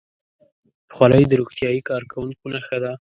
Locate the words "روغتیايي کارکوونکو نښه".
1.41-2.77